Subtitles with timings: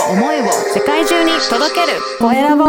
[0.00, 1.98] を思いを世界中に届ける。
[2.18, 2.64] コエラボ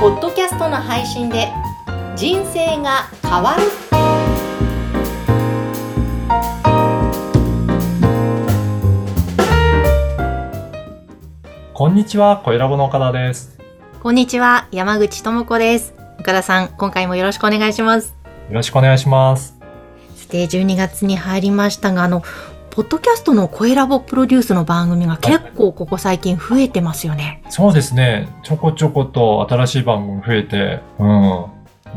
[0.00, 1.48] ポッドキャストの配信で
[2.16, 3.62] 人生が変わる。
[11.74, 13.58] こんにちは、小ラボの岡田です。
[14.02, 16.00] こんにちは山口智子です。
[16.20, 18.19] 岡田さん今回もよろしくお願いします
[18.50, 19.56] よろしくお願いします。
[20.16, 22.22] さて12月に入りましたがあの
[22.70, 27.44] ポッドキャストのコエラボプロデュースの番組が結構ここ最近増えてますよね。
[27.48, 31.44] そうですね、ちょこちょこと新しい番組増えて、うん、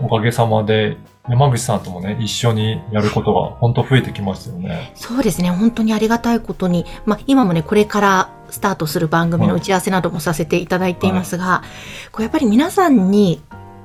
[0.04, 0.98] おかげさまで
[1.28, 4.92] 山口さんともね、一緒にやることが本当増えてきましたよね。
[4.94, 11.64] そうですね、本当にありがたいことに、まあ、今もね、これからスタートする番組の打ち合わせなどもさせていただいていますが、
[12.12, 13.42] こうやっぱり皆さんに、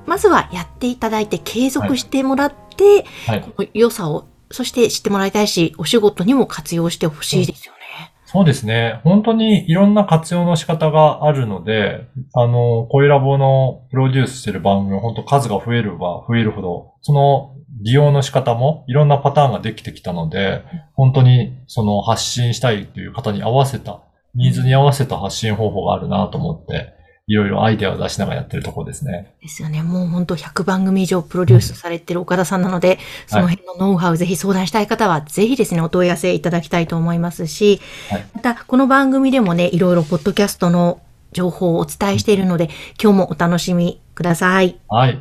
[0.08, 3.40] まずはやっていただいて継続してもらって、はい。
[3.42, 7.78] この良さを、そして知ってもらいたいし、お仕事にも活用してほしいですよね。
[8.24, 9.00] そうですね。
[9.04, 20.62] 本当にいろんな活用の仕方があるので、あの、コイラボのプロデュースしてる番組は本当数が増えれば増えるほど、その利用の仕方もいろんなパターンができてきたので、
[20.94, 24.02] 本当にその発信したいという方に合わせた、
[24.34, 26.97] ニーズに合わせた発信方法があるなと思って、
[27.28, 29.34] いろいろアイデアを出しながらやってるところですね。
[29.42, 29.82] ですよね。
[29.82, 42.70] もう本当100番組以上プロデュースされてる岡田さんなので、その辺のノウハウぜひ相談したい方は、ぜひですね、お問い合わせいただきたいと思いますし、はいまた、この番組でもね、いろいろポッドキャストの情報をお伝えしているので、
[43.00, 44.80] 今日もお楽しみください。
[44.88, 45.18] はい。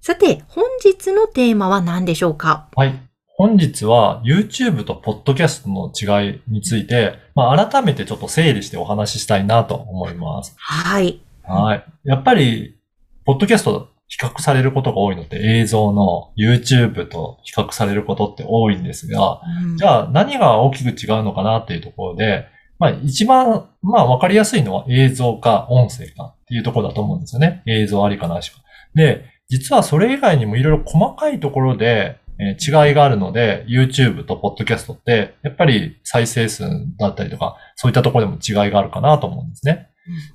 [0.00, 2.66] さて、本日のテーマは何でしょうか？
[2.74, 3.09] はい。
[3.40, 10.54] 本日は YouTube と Podcast の違いについて、まあ、改めてちょっと整理してお話ししたいなと思います。
[10.58, 11.22] はい。
[11.42, 11.84] はい。
[12.04, 12.76] やっぱり、
[13.24, 22.44] ポッドキャストと比較されることが多いので、映像の YouTube と比較されることって多いんですが、うんじゃあ何が大きく違うのかなっていうところで、
[22.78, 27.62] まあ一番、まあわかりやすいのは映像か音声かっていうところだと思うんですよね。
[27.64, 28.58] 映像ありかなしか。
[28.94, 36.64] で、実はそれ以外にもいろいろ細かいところで、えー違いがあるので、YouTube と Podcast って、やっぱり再生数
[36.98, 39.88] だったりとか、そういったところでも違いがあるかなと思うんですね。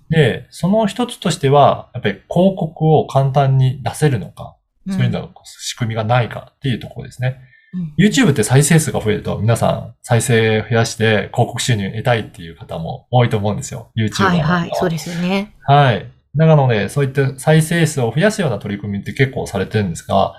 [0.10, 4.56] で、その一つとしては、やっぱり広告を簡単に出せるのか、
[4.90, 7.40] そういうの仕組みがないかっていうところですね。
[7.74, 13.92] うん、YouTube って再生数が増えると、皆さん再生増やして広告収入得たいっていう方も多いと思うんですよ。
[13.98, 15.56] YouTuber はいはい、そうでですよね。
[15.62, 16.08] はい。
[16.36, 20.36] なので、そういった再生数を増やすような取り組みって結構されてるんですが、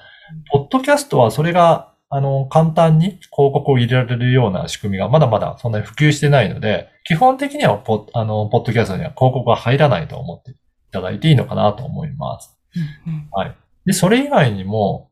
[0.50, 10.54] ポッドキャストはそれが、あの、簡単に広告を入れられるような仕組みがまだまだそんなに普及してないので、基本的にはポあの、ポッドキャストには広告は入らないと思ってい
[10.92, 12.56] ただいていいのかなと思います。
[13.06, 13.54] うんうん
[13.86, 15.10] で、それ以外にも、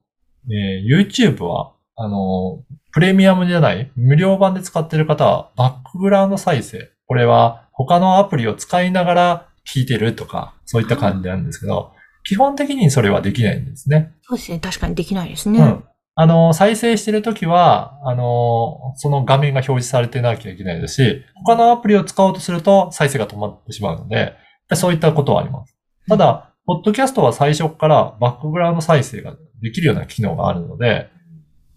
[0.50, 6.90] えー YouTube は、あの、プレミアムじゃない、無料版で使ってる方は、バックグラウンド再生。
[7.06, 11.92] これは、他のアプリを使いながら聞いてるとか、そういった感じなんですけど、
[12.24, 14.14] 基本的にそれはできないんですね。
[14.22, 14.58] そうですね。
[14.58, 15.60] 確かにできないですね。
[15.60, 15.84] うん。
[16.16, 24.34] あの、再生してるときは、あの、その画面が表示されてなきゃいけないですし、他のアプリを使おうとすると再生が止まってしまうので、
[24.74, 25.76] そういったことはあります。
[26.08, 31.10] ただ、ポッドキャストは最初からバックグラウンド再生ができるような機能があるので、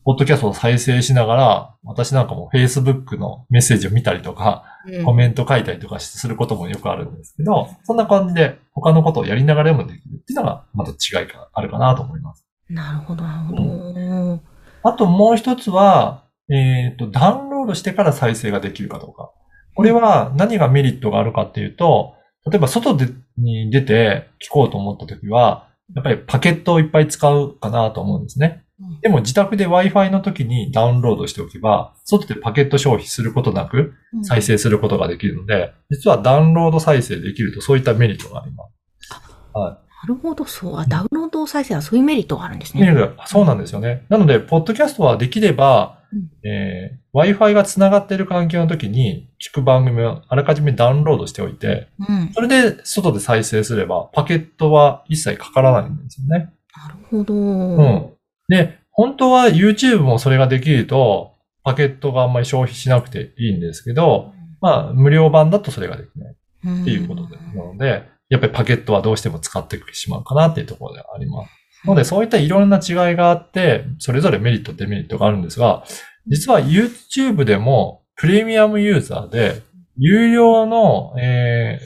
[0.07, 12.47] ポッドキャストを再生しながら、私なんかも Facebook のメッセージを見たりとか、うんコメント書いたりとかすることもよくあるんですけど、そんな感じで他のことをやりながらでもできるっていうのがまた違いがあるかなと思います。
[12.69, 14.39] なるほど、なるほど。
[14.83, 19.33] あともう一つは、えっ、と、ダウンロードしてから再生ができるかどうか。
[19.75, 22.13] これは何がメリットがあるかっていうと、
[22.49, 23.07] 例えば外で
[23.37, 28.63] に出て聞こうと思ったときは、やっぱりパケットをいっぱい使うかなと思うんですね。
[28.79, 38.71] うんでも自宅で Wi-Fi の時にダウンロードしておけば、外でパケット消費することなく再生することができるので、実はダウンロード再生できるとそういったメリットがあります。
[39.55, 39.71] な
[40.07, 40.77] るほど、そう。
[40.77, 43.01] あダウンロード再生はそういうメリットがあるんですメリね。
[43.01, 44.05] ットがそうなんですよね。
[44.09, 52.29] なので、ポッドキャストはできれば、うんえー Wi-Fi が繋がっている環境の時に聞く番組をあらかじめダウンロードしておいて、うん。
[52.31, 56.53] それで外で再生すれば、パケットは一切かからないんですよね。
[56.77, 57.33] なるほど。
[57.33, 58.09] うん。
[58.47, 66.35] で、本当は YouTube もそれができると、パケットがあんまり消費しなくていいんですけど、まあ、無料版だとそれができないっ
[66.81, 71.51] っていうことで、なので、やっぱりパケットはどうしても使ってしまうかなっていうところではあります。
[71.85, 75.83] なので、そういったいろんな違いがあって、それぞれメリット、デメリットがあるんですが、
[76.27, 79.61] 実は YouTube でもプレミアムユーザーで、
[79.97, 81.85] 有料の、えー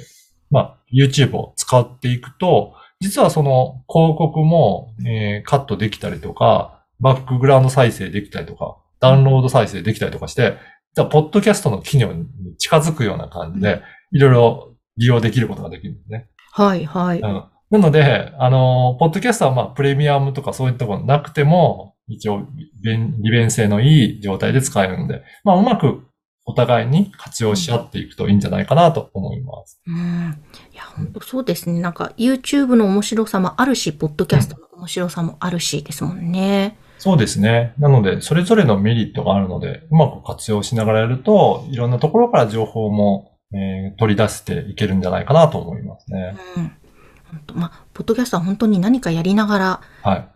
[0.49, 10.57] まあ、YouTube を使っていくと、実はその広告も、えーカットできたりとか、バックグラウンド再生できたりとか、ダウンロード再生できたりとかして、
[10.93, 12.27] じゃあポッドキャストの機能に
[12.57, 13.81] 近づくような感じで、
[14.11, 16.27] いろいろ利用できることができるんですね。
[16.51, 17.19] はい、はい。
[17.19, 17.43] うん。
[17.71, 22.45] なので、あの、ポッドキャストはまあ、プレミアムとかそういったところなくても、一応、
[22.83, 26.03] 便利便性のいい状態で使えるので、まあ、うまく
[26.45, 29.81] お互いに活用し合っていくといいんじゃないかなと思います。
[29.87, 30.43] うん。
[31.21, 31.79] そうですね。
[31.79, 36.77] なんか、YouTube の面白さもあるし、ポッドキャストの面白さもあるし、ですもんね。
[36.97, 37.73] そうですね。
[37.79, 46.37] なので、それぞれのメリットがあるので、うまく活用しながらやると、いろんなところから情報も、えー取り出していけるんじゃないかなと思いますね。
[46.55, 46.71] うん。
[47.31, 50.27] 本当まあ、ポッドキャストは本当に何かやりながらはい。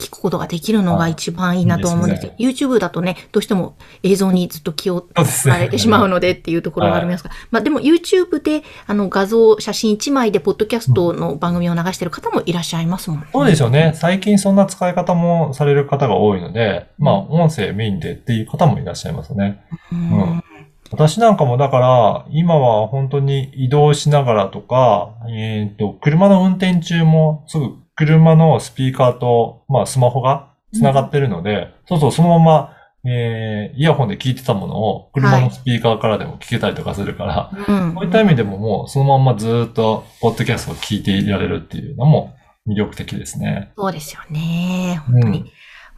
[0.00, 2.32] 聞くことができるのが一番いいなと思うんですよ。
[2.38, 13.26] YouTube だとね、どうしても映像にずっと気をそうです取られてしまうのでっていうところがありますが、まあでも YouTube であの画像、写真1枚でポッドキャストの番組を流している方もいらっしゃいますもんね。
[13.32, 13.92] そうですよね。
[13.94, 19.62] 最近そんな使い方もされる方が多いので、まあ、音声メインでっていう方もいらっしゃいますね。
[19.92, 20.44] うんうん
[20.92, 27.76] 私なんかもだから、今は本当に移動しながらとか、えっ、と、車の運転中もすぐ
[28.06, 42.34] 車のスピーカーと、まあ、スマホが繋がってるので、そうそう、そのまま、えーイヤホンで聞いてたものを車のスピーカーからでも聞けたりとかするから、うんこういった意味でももうそのまんまずーっと、ポッドキャストを聞いていられるっていうのも
[42.66, 43.72] 魅力的ですね。
[43.76, 45.02] そうですよね。
[45.06, 45.40] 本当に。
[45.40, 45.50] うん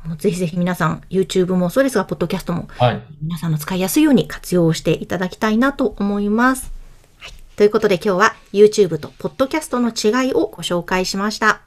[0.04, 3.00] もうぜひぜひ皆さん、YouTube もそうですが、ポッドキャストもはい。
[3.22, 6.72] 皆さんの使いやすいように活用していただきたいなと思います。
[7.18, 7.32] はい。
[7.56, 11.60] ということで今日は YouTube とポッドキャストの違いをご紹介しました。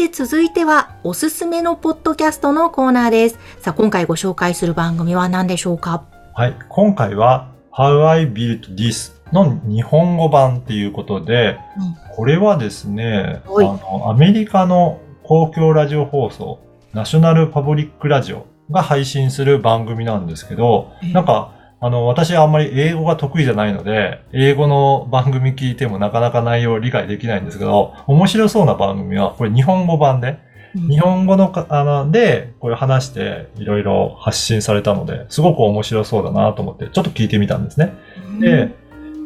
[0.00, 3.38] て続いてはおすすめのポッドキャストのコーナーです。
[3.58, 6.04] さあ今回ご紹介する番組は何でしょうか？
[6.32, 6.56] はい。
[6.70, 16.60] 今回は How I Built This の日本語版っていうことで、うんこれはですね、あはいの、アメリカの公共ラジオ放送、
[16.92, 30.38] ナショナルパブリックラジオが配信する番組なんですけど、ええなんか、あの、私はあんまり英語が得意じゃないので、英語の番組聞いてもなかなか内容を理解できないんですけど、面白そうな番組は、これ日本語版で、
[30.74, 37.94] 日本語のか、あの、で、これ話していろいろ発信されたので、すごく面白そうだなと思って、ちょっと聞いてみたんですね。
[38.40, 38.74] で、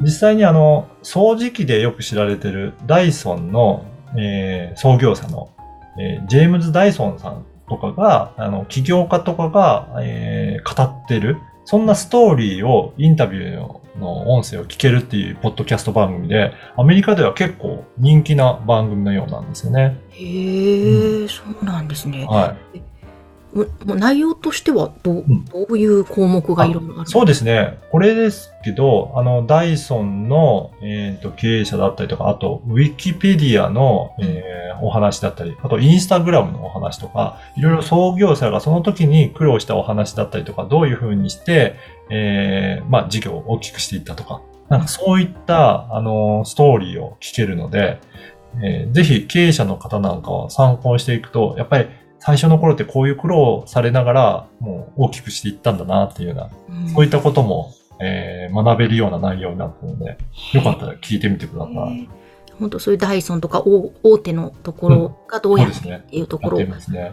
[0.02, 3.84] 実際にあの、掃除機でよく知られてるダイソンの、
[4.16, 5.50] えー創業者の、
[5.98, 20.00] えージェームズ・ダイソンさんとかが、あの、起業家とかが、えー語ってる、そんなストーリーをインタビューのの音声を聞けるっていうポッドキャスト番組で、アメリカでは結構人気な番組のようなんですよね。
[20.10, 22.26] へえ、そうなんですね。
[22.26, 22.82] はい。
[23.62, 27.78] う内容としてはどう,、んどういう項目がいろいろあるそうですね。
[27.90, 41.76] これですけど、あの、ダイソンの、えーと経営者だったりとか、あと、ウィキペディアの、えーお話だったり、あと、インスタグラムのお話とか、いろいろ創業者がその時に苦労したお話だったりとか、どういうふうにして、
[42.10, 48.00] えーまあ、事業を大きくしていったとか、なんかそういった、あの、ストーリーを聞けるので、
[48.62, 51.86] えーぜひ経営者の方なんかは参考にしていくと、やっぱり
[52.26, 60.16] 最初の頃ってこういう苦労をされながら、もう大きくしていったんだなっていうようなうんそういったことも、えー学べるような内容になってるので、
[60.54, 62.08] よかったら聞いてみてください。
[62.58, 66.00] 本当そういうダイソンとか大大手のところがどうやってっ。
[66.00, 66.58] ていうところ。
[66.60, 67.12] やってますね。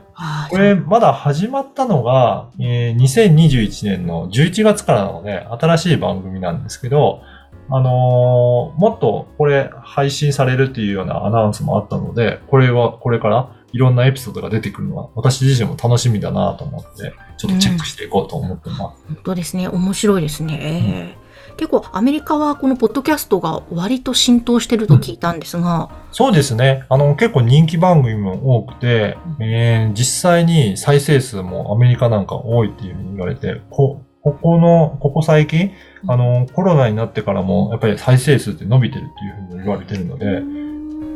[0.49, 7.21] これ、まだ始まったのが、えー2021年の11月からなので、新しい番組なんですけど、
[7.69, 18.79] あのーもっとこれ配信されるっていうようなアナウンスもあったので、これはこれからいろんなエピソードが出てくるのは、私自身も楽しみだなと思って、ちょっとチェックしていこうと思ってます。
[18.79, 19.67] 本当ですね。
[19.67, 21.17] 面白いですね。
[21.57, 26.85] 結構アメリカはこのポッドキャストが割と浸透してると聞いたんですが、そうですね。
[26.89, 35.71] あの、結構人気番組も多くて、えー実際に再生数もアメリカなんか多いっていうふうに言われて、こ、ここの、ここ最近、
[36.07, 40.43] あの、コロナになってからも、やっぱり再生数って伸びてるっていうふうに言われてるので、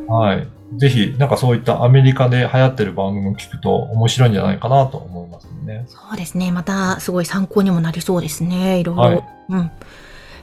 [0.08, 0.48] はい。
[0.74, 5.86] ぜひ、なんかそういったアメリカで流行ってる番組を聞くと面白いんじゃないかなと思いますね。
[5.88, 6.52] そうですね。
[6.52, 8.80] またすごい参考にもなりそうですね。
[8.80, 9.02] いろいろ。
[9.02, 9.72] はいうん。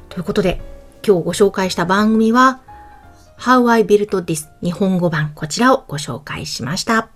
[0.08, 0.60] ということで、
[1.06, 2.60] 今日ご紹介した番組は、
[3.38, 7.08] How I Built This 日本語版、こちらをご紹介しました。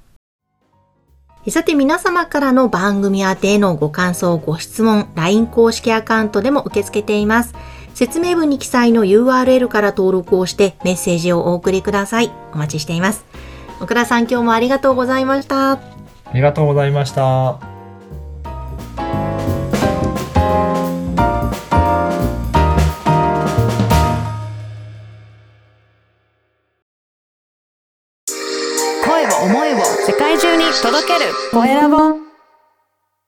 [1.49, 7.55] さて皆様からの番組宛てのご感想、ご質問、LINE 公式アカウントでも受け付けています。
[7.97, 12.31] 説明文に記載の URL から登録をしてメッセージをお送りください。
[12.53, 13.25] お待ちしています。
[13.81, 15.73] 奥田さん今日もありがとうございました。
[15.73, 15.81] あ
[16.35, 17.76] りがとうございました。